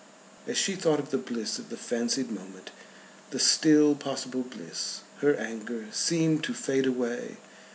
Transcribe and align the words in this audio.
As 0.47 0.57
she 0.57 0.73
thought 0.75 0.97
of 0.99 1.11
the 1.11 1.19
bliss 1.19 1.59
of 1.59 1.69
the 1.69 1.77
fancied 1.77 2.31
moment, 2.31 2.71
the 3.29 3.37
still 3.37 3.93
possible 3.93 4.41
bliss, 4.41 5.01
her 5.17 5.35
anger 5.35 5.85
seemed 5.91 6.43
to 6.45 6.55
fade 6.55 6.87
away. 6.87 7.37